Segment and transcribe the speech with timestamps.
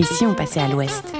[0.00, 1.14] Et si on passait à l'ouest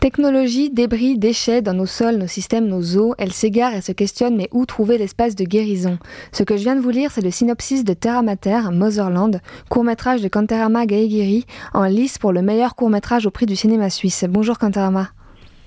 [0.00, 4.38] Technologie, débris, déchets dans nos sols, nos systèmes, nos eaux, elle s'égare et se questionne
[4.38, 5.98] mais où trouver l'espace de guérison?
[6.32, 10.22] Ce que je viens de vous lire, c'est le synopsis de Terra Mater, Motherland, court-métrage
[10.22, 11.44] de Kanterama Gaegiri,
[11.74, 14.24] en lice pour le meilleur court-métrage au prix du cinéma suisse.
[14.26, 15.08] Bonjour Kanterama.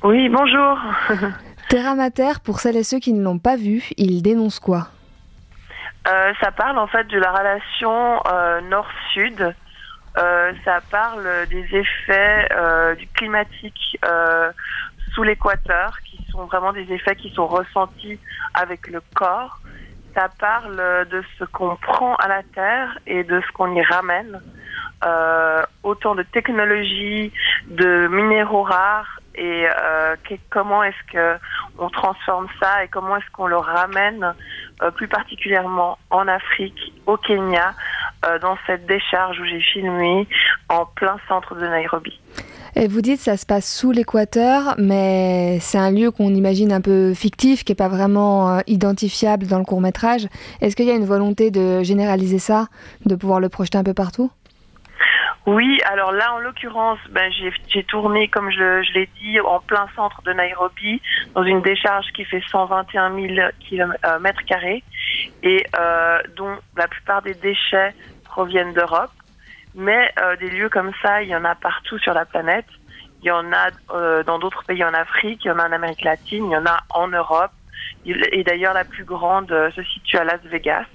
[0.01, 0.75] Oui, bonjour.
[1.69, 4.87] Terra Mater, pour celles et ceux qui ne l'ont pas vu, il dénonce quoi?
[6.07, 9.51] Euh, Ça parle en fait de la relation euh, nord-sud euh,
[10.15, 14.51] ça parle des effets euh, du climatique euh,
[15.13, 18.19] sous l'équateur, qui sont vraiment des effets qui sont ressentis
[18.53, 19.59] avec le corps.
[20.15, 20.75] Ça parle
[21.09, 24.41] de ce qu'on prend à la Terre et de ce qu'on y ramène.
[25.83, 27.31] autant de technologies,
[27.67, 29.65] de minéraux rares et
[30.49, 31.39] comment est-ce que
[31.77, 34.33] on transforme ça et comment est-ce qu'on le ramène
[34.95, 37.73] plus particulièrement en Afrique, au Kenya,
[38.25, 40.27] euh, dans cette décharge où j'ai filmé
[40.67, 42.19] en plein centre de Nairobi.
[42.75, 46.81] Et vous dites ça se passe sous l'équateur, mais c'est un lieu qu'on imagine un
[46.81, 50.27] peu fictif, qui n'est pas vraiment euh, identifiable dans le court métrage.
[50.61, 52.67] Est-ce qu'il y a une volonté de généraliser ça,
[53.05, 54.31] de pouvoir le projeter un peu partout?
[55.45, 57.31] Oui, alors là, en l'occurrence, ben,
[57.73, 61.01] j'ai tourné, comme je, je l'ai dit, en plein centre de Nairobi,
[61.33, 64.83] dans une décharge qui fait 121 000 km carrés
[65.43, 67.93] et euh, dont la plupart des déchets
[68.25, 69.11] proviennent d'Europe.
[69.75, 72.65] Mais euh, des lieux comme ça, il y en a partout sur la planète.
[73.21, 75.71] Il y en a euh, dans d'autres pays en Afrique, il y en a en
[75.71, 77.51] Amérique latine, il y en a en Europe.
[78.05, 80.85] Et d'ailleurs, la plus grande se situe à Las Vegas,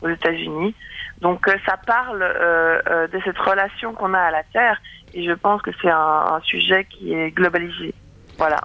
[0.00, 0.74] aux États-Unis.
[1.20, 4.80] Donc ça parle de cette relation qu'on a à la Terre
[5.14, 7.94] et je pense que c'est un, un, sujet qui est globalisé.
[8.38, 8.60] Voilà.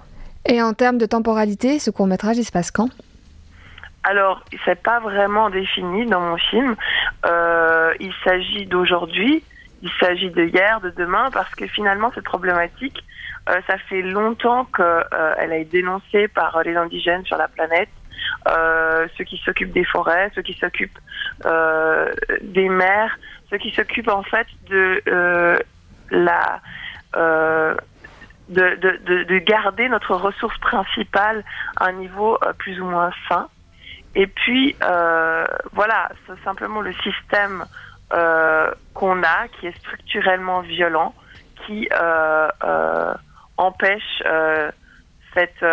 [0.46, 2.90] Et en termes de temporalité, ce court métrage, il se passe quand?
[4.04, 6.74] Alors, c'est pas vraiment défini dans mon film.
[7.24, 9.44] Euh, il s'agit d'aujourd'hui,
[9.82, 13.04] il s'agit de hier, de demain, parce que finalement, cette problématique,
[13.48, 17.88] euh, ça fait longtemps qu'elle euh, a été dénoncée par les indigènes sur la planète,
[18.48, 20.98] euh, ceux qui s'occupent des forêts, ceux qui s'occupent
[21.46, 23.16] euh, des mers,
[23.50, 25.02] ceux qui s'occupent en fait de
[26.10, 26.60] la
[28.48, 31.44] de, de, de, garder notre ressource principale
[31.76, 33.48] à un niveau plus ou moins sain.
[34.14, 37.64] Et puis, euh, voilà, c'est simplement le système
[38.12, 41.14] euh, qu'on a qui est structurellement violent,
[41.66, 43.14] qui euh, euh
[43.58, 44.70] empêche euh,
[45.34, 45.64] cette,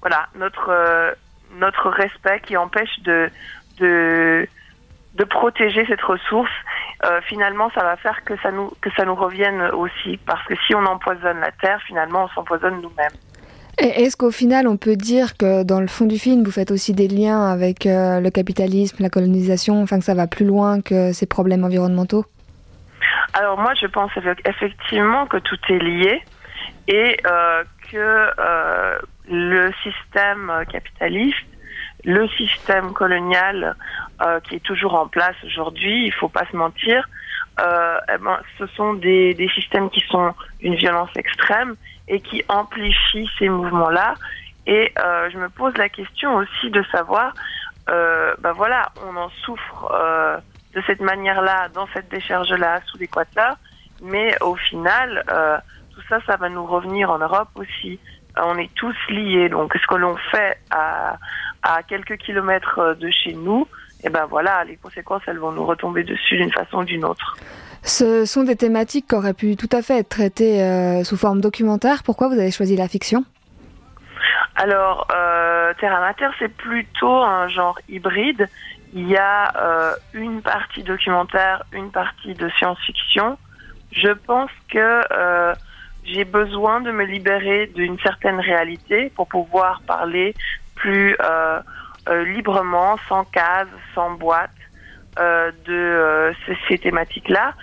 [0.00, 1.14] voilà, notre,
[1.52, 3.30] notre respect, qui empêche de,
[3.78, 4.48] de,
[5.14, 6.50] de protéger cette ressource.
[7.26, 10.74] finalement, ça va faire que ça, nous, que ça nous revienne aussi, parce que si
[10.74, 13.12] on empoisonne la terre, finalement, on s'empoisonne nous-mêmes.
[13.78, 16.92] Est-ce qu'au final, on peut dire que dans le fond du film, vous faites aussi
[16.92, 21.12] des liens avec euh, le capitalisme, la colonisation, enfin que ça va plus loin que
[21.12, 22.24] ces problèmes environnementaux?
[23.32, 24.12] Alors moi, je pense
[24.46, 26.22] effectivement que tout est lié
[26.86, 28.98] et euh, que euh,
[29.28, 31.36] le système capitaliste,
[32.04, 33.74] le système colonial
[34.44, 37.08] qui est toujours en place aujourd'hui, il faut pas se mentir,
[37.58, 41.76] eh ben, ce sont des, des systèmes qui sont d'une violence extrême
[42.08, 44.14] et qui amplifie ces mouvements-là.
[44.66, 47.34] Et euh, je me pose la question aussi de savoir,
[47.90, 50.38] euh, ben voilà, on en souffre euh,
[50.74, 53.56] de cette manière-là, dans cette décharge-là, sous l'équateur,
[54.02, 55.58] mais au final, euh,
[55.94, 58.00] tout ça, ça va nous revenir en Europe aussi.
[58.36, 61.18] On est tous liés, donc ce que l'on fait à,
[61.62, 63.68] à quelques kilomètres de chez nous,
[64.04, 67.36] et ben voilà, les conséquences, elles vont nous retomber dessus d'une façon ou d'une autre.
[67.82, 71.40] Ce sont des thématiques qui auraient pu tout à fait être traitées euh, sous forme
[71.40, 72.02] documentaire.
[72.02, 73.24] Pourquoi vous avez choisi la fiction?
[74.56, 78.48] Alors, euh, Terra Mater, c'est plutôt un genre hybride.
[78.92, 83.38] Il y a euh, une partie documentaire, une partie de science-fiction.
[83.90, 85.54] Je pense que euh,
[86.04, 90.34] j'ai besoin de me libérer d'une certaine réalité pour pouvoir parler
[90.74, 91.16] plus
[92.08, 94.50] librement, sans case, sans boîte.
[95.16, 97.54] Euh, de ces, ces thématiques-là.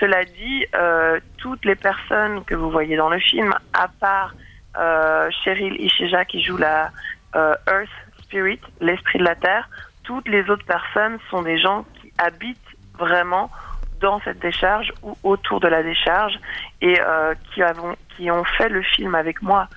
[0.00, 4.34] Cela dit, euh, toutes les personnes que vous voyez dans le film, à part
[4.76, 6.90] euh, Cheryl Isheja qui joue la
[7.36, 7.88] euh, Earth
[8.22, 9.68] Spirit, l'esprit de la Terre,
[10.02, 12.58] toutes les autres personnes sont des gens qui habitent
[12.98, 13.50] vraiment
[14.00, 16.34] dans cette décharge ou autour de la décharge
[16.80, 19.68] et euh, qui, avons, qui ont fait le film avec moi.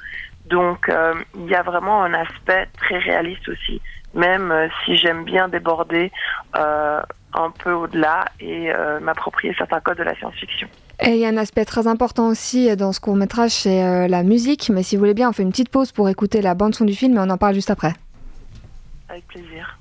[0.47, 3.81] Donc euh, il y a vraiment un aspect très réaliste aussi,
[4.13, 6.11] même euh, si j'aime bien déborder
[6.55, 7.01] euh,
[7.33, 10.67] un peu au-delà et euh, m'approprier certains codes de la science-fiction.
[11.01, 14.07] Et il y a un aspect très important aussi dans ce court métrage, c'est euh,
[14.07, 14.69] la musique.
[14.69, 16.85] Mais si vous voulez bien, on fait une petite pause pour écouter la bande son
[16.85, 17.93] du film et on en parle juste après.
[19.07, 19.77] Avec plaisir.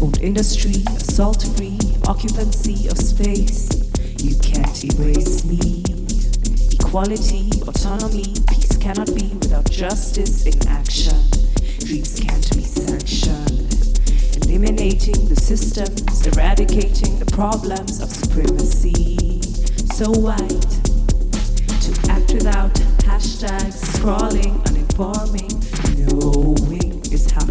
[0.00, 3.68] own industry of salt free occupancy of space.
[4.22, 5.82] You can't erase me.
[6.72, 11.16] Equality, autonomy, peace cannot be without justice in action.
[11.80, 13.72] Dreams can't be sanctioned.
[14.44, 19.40] Eliminating the systems, eradicating the problems of supremacy.
[19.94, 20.70] So white
[21.84, 22.74] to act without
[23.06, 25.50] hashtags, scrawling, uninforming,
[26.06, 27.45] knowing is how.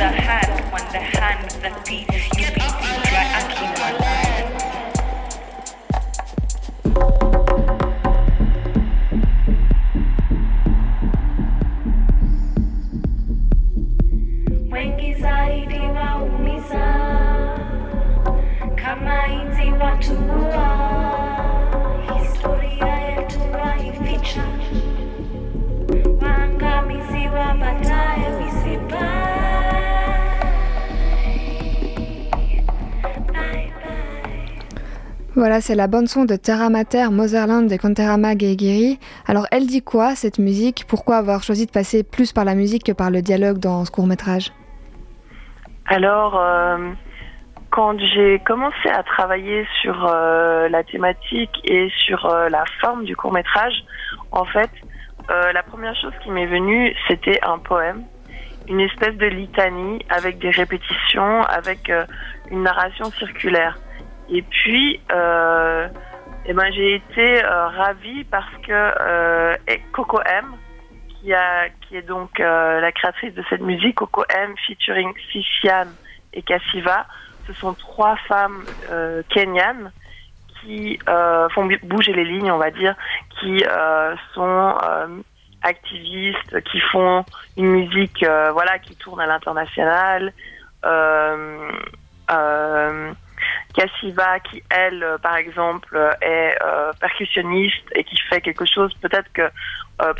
[0.00, 2.39] the hand, when the hand, the peace.
[35.40, 38.98] Voilà, c'est la bande-son de Terra Mater, Motherland de Kanterama Geigiri.
[39.26, 40.84] Alors, elle dit quoi, cette musique?
[40.86, 43.90] Pourquoi avoir choisi de passer plus par la musique que par le dialogue dans ce
[43.90, 44.52] court-métrage?
[45.86, 46.90] Alors, euh,
[47.70, 53.16] quand j'ai commencé à travailler sur euh, la thématique et sur euh, la forme du
[53.16, 53.82] court-métrage,
[54.32, 54.70] en fait,
[55.30, 58.02] la première chose qui m'est venue, c'était un poème,
[58.68, 61.90] une espèce de litanie avec des répétitions, avec
[62.50, 63.78] une narration circulaire.
[64.30, 65.88] Et puis, euh,
[66.46, 69.56] eh ben, j'ai été euh, ravie parce que euh,
[69.92, 70.54] Coco M,
[71.08, 75.88] qui, a, qui est donc la créatrice de cette musique, Coco M featuring Sishian
[76.32, 77.06] et Kassiva,
[77.46, 78.66] ce sont trois femmes
[79.28, 79.92] kenyanes
[80.60, 82.94] qui font bouger les lignes, on va dire,
[83.38, 83.62] qui
[84.34, 84.74] sont
[85.62, 87.26] activistes, qui font
[87.58, 90.32] une musique, voilà, qui tourne à l'international.
[93.74, 98.92] Cassiva, qui elle, euh, par exemple, euh, est euh, percussionniste et qui fait quelque chose
[99.00, 99.50] peut-être que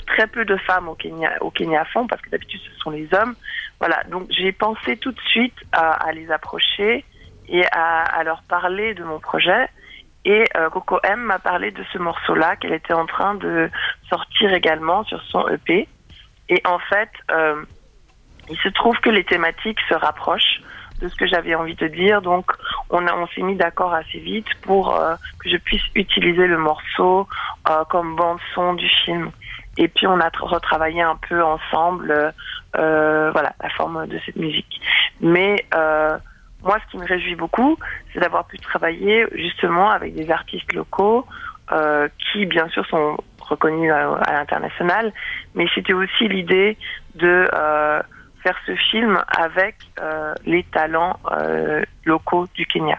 [0.07, 3.09] très peu de femmes au Kenya, au Kenya font, parce que d'habitude ce sont les
[3.14, 3.35] hommes.
[3.78, 7.02] Voilà, donc j'ai pensé tout de suite à, les approcher
[7.49, 9.71] et à, leur parler de mon projet.
[10.26, 13.71] Et Coco M m'a parlé de ce morceau-là qu'elle était en train de
[14.11, 15.88] sortir également sur son EP.
[16.50, 17.11] Et en fait,
[18.50, 20.61] il se trouve que les thématiques se rapprochent
[21.00, 22.23] de ce que j'avais envie de dire.
[22.23, 22.52] Donc,
[22.90, 27.26] on, on s'est mis d'accord assez vite pour euh, que je puisse utiliser le morceau
[27.68, 29.30] euh, comme bande son du film.
[29.78, 32.35] Et puis, on a retravaillé un peu ensemble,
[32.76, 34.80] euh, voilà, la forme de cette musique.
[35.20, 35.64] Mais
[36.62, 37.78] moi, ce qui me réjouit beaucoup,
[38.12, 41.25] c'est d'avoir pu travailler justement avec des artistes locaux
[42.18, 45.12] qui, bien sûr, sont reconnus à, à l'international.
[45.54, 46.76] Mais c'était aussi l'idée
[47.14, 47.49] de
[48.42, 52.99] faire ce film avec euh, les talents euh, locaux du Kenya.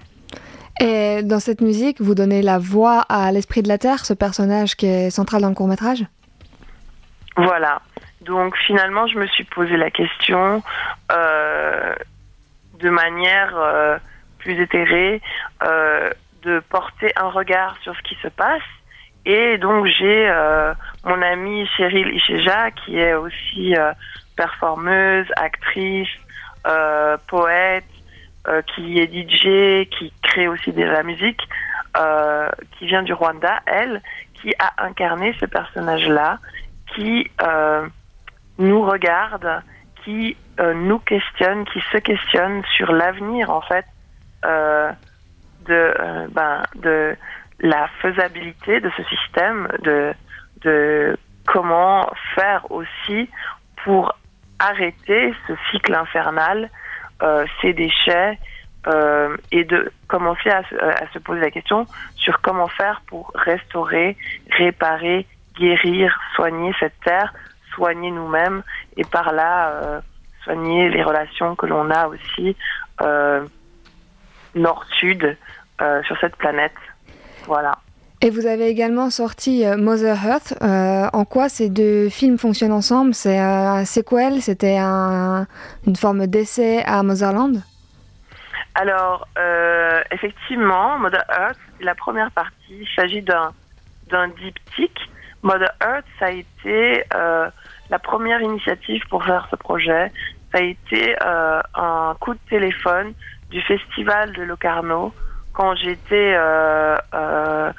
[0.79, 4.75] Et dans cette musique, vous donnez la voix à l'esprit de la Terre, ce personnage
[4.75, 6.03] qui est central dans le court métrage
[7.37, 7.81] Voilà.
[8.21, 10.63] Donc finalement, je me suis posé la question
[11.11, 11.93] euh,
[12.79, 13.99] de manière
[14.39, 15.21] plus éthérée
[15.61, 18.61] de porter un regard sur ce qui se passe.
[19.25, 20.31] Et donc j'ai
[21.03, 23.75] mon amie Cheryl Isheja, qui est aussi
[24.35, 26.09] performeuse, actrice,
[27.27, 27.85] poète,
[28.73, 31.41] qui est DJ, qui crée aussi de la musique,
[32.77, 34.01] qui vient du Rwanda, elle,
[34.35, 36.39] qui a incarné ce personnage-là,
[36.95, 37.29] qui
[38.57, 39.61] nous regarde,
[40.03, 43.85] qui nous questionne, qui se questionne sur l'avenir en fait
[44.45, 44.91] euh,
[45.67, 47.15] de, euh, ben, de
[47.59, 49.67] la faisabilité de ce système,
[50.63, 53.29] de comment faire aussi
[53.83, 54.11] pour
[54.61, 56.69] arrêter ce cycle infernal,
[57.21, 58.37] euh, ces déchets,
[58.87, 64.17] euh, et de commencer à, à, se poser la question sur comment faire pour restaurer,
[64.49, 65.27] réparer,
[65.59, 67.33] guérir, soigner cette terre,
[67.75, 68.63] soigner nous-mêmes
[68.97, 70.01] et par là euh,
[70.43, 72.55] soigner les relations que l'on a aussi
[73.01, 73.45] euh,
[74.55, 75.37] nord-sud
[75.81, 76.73] euh, sur cette planète.
[77.45, 77.77] Voilà.
[78.23, 80.53] Et vous avez également sorti euh, Mother Earth.
[80.61, 83.15] Euh, en quoi ces deux films fonctionnent ensemble?
[83.15, 84.43] C'est un sequel?
[84.43, 85.47] C'était un,
[85.87, 87.63] une forme d'essai à Motherland?
[88.75, 93.53] Alors, euh, effectivement, Mother Earth, la première partie, il s'agit d'un,
[94.11, 95.09] d'un diptyque.
[95.41, 97.49] Mother Earth, ça a été euh,
[97.89, 100.11] la première initiative pour faire ce projet.
[100.51, 103.13] Ça a été euh, un coup de téléphone
[103.49, 105.11] du festival de Locarno
[105.53, 107.71] quand j'étais euh, euh,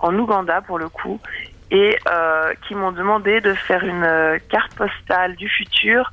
[0.00, 1.20] en Ouganda pour le coup
[1.70, 6.12] et euh, qui m'ont demandé de faire une euh, carte postale du futur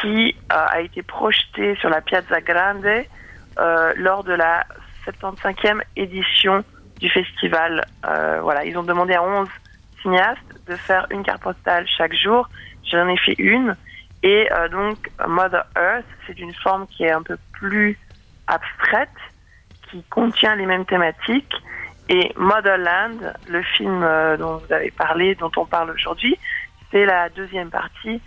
[0.00, 2.86] qui euh, a été projetée sur la Piazza Grande
[3.58, 4.64] euh, lors de la
[5.06, 6.64] 75e édition
[6.98, 7.84] du festival.
[8.02, 9.48] voilà, ils ont demandé à 11
[10.00, 12.48] cinéastes de faire une carte postale chaque jour.
[12.90, 13.76] J'en ai fait une.
[14.22, 17.98] Et donc, Mother Earth, c'est une forme qui est un peu plus
[18.46, 19.10] abstraite
[19.90, 21.54] qui contient les mêmes thématiques.
[22.08, 26.36] Et Motherland, le film euh, dont vous avez parlé, dont on parle aujourd'hui,
[26.90, 28.20] c'est la deuxième partie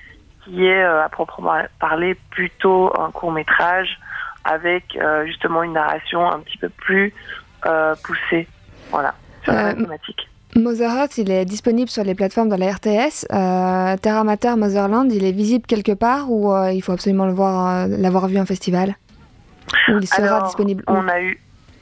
[0.43, 4.00] qui est euh, à proprement parler plutôt un court métrage
[4.43, 7.13] avec euh, justement une narration un petit peu plus
[7.65, 8.48] euh, poussée.
[8.91, 10.29] Voilà, sur la thématique.
[10.55, 13.27] Il est disponible sur les plateformes de la RTS.
[14.01, 18.27] Terra Mater Motherland, il est visible quelque part ou il faut absolument le voir, l'avoir
[18.27, 18.96] vu en festival?
[19.89, 21.39] Il sera Alors, disponible on a eu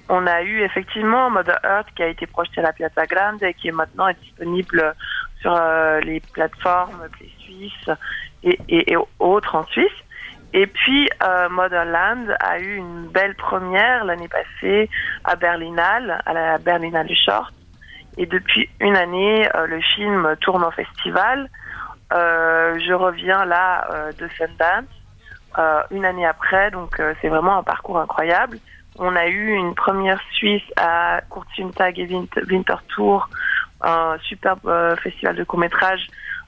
[0.09, 3.53] on a eu effectivement Mother Earth qui a été projeté à la Piazza Grande et
[3.53, 4.95] qui est maintenant disponible
[5.41, 7.89] sur euh, les plateformes Play Suisse
[8.43, 9.91] et, et, et, autres en Suisse.
[10.53, 14.89] Et puis euh, Motherland a eu une belle première l'année passée
[15.23, 17.53] à Berlinale, à la Berlinale Short.
[18.17, 21.49] Et depuis une année, euh, le film tourne en festival.
[22.13, 24.85] Euh, je reviens là euh, de Sundance
[25.89, 28.59] une année après, donc c'est vraiment un parcours incroyable.
[28.97, 32.07] On a eu une première Suisse à Kurtjuntag et
[32.49, 33.29] Winterthur,
[33.81, 36.07] un superbe euh, festival de court-métrage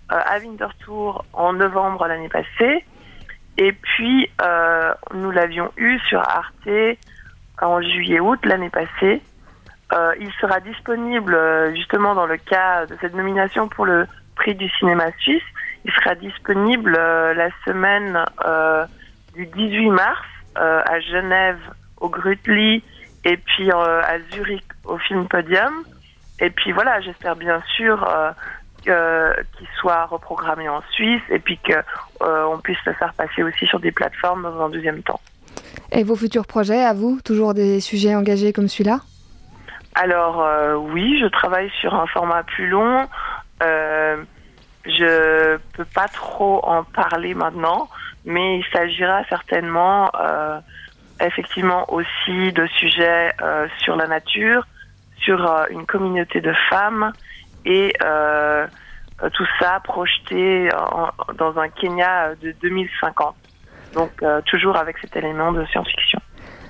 [0.09, 2.85] à Winterthur en novembre l'année passée.
[3.57, 4.29] Et puis,
[5.13, 6.97] nous l'avions eu sur Arte
[7.61, 9.21] en juillet-août l'année passée.
[9.93, 11.37] Euh, il sera disponible
[11.75, 15.43] justement dans le cas de cette nomination pour le prix du cinéma suisse.
[15.85, 18.85] Il sera disponible euh, la semaine euh,
[19.33, 20.25] du 18 mars
[20.59, 21.59] à Genève
[21.99, 22.83] au Grutli
[23.23, 25.83] et puis à Zurich au Film Podium.
[26.39, 28.07] Et puis voilà, j'espère bien sûr
[28.83, 33.91] qu'il soit reprogrammé en Suisse et puis qu'on puisse le faire passer aussi sur des
[33.91, 35.19] plateformes dans un deuxième temps.
[35.91, 38.99] Et vos futurs projets, à vous Toujours des sujets engagés comme celui-là?
[39.95, 43.07] Alors euh, oui, je travaille sur un format plus long.
[43.63, 44.17] Euh,
[44.85, 47.89] je peux pas trop en parler maintenant,
[48.23, 50.59] mais il s'agira certainement euh,
[51.21, 54.65] effectivement aussi de sujets euh, sur la nature,
[55.19, 57.11] sur euh, une communauté de femmes
[57.65, 58.67] et euh,
[59.33, 63.35] tout ça projeté en, dans un Kenya de 2050.
[63.93, 64.11] Donc
[64.45, 66.19] toujours avec cet élément de science-fiction.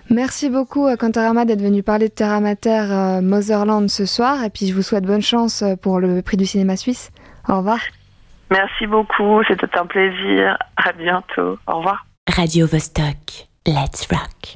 [0.09, 4.49] Merci beaucoup à Kantarama d'être venu parler de Terra Mater euh, Motherland ce soir et
[4.49, 7.11] puis je vous souhaite bonne chance pour le prix du cinéma suisse.
[7.49, 7.79] Au revoir.
[8.49, 10.57] Merci beaucoup, c'était un plaisir.
[10.77, 11.59] À bientôt.
[11.67, 12.05] Au revoir.
[12.33, 14.47] Radio Vostok, let's rock.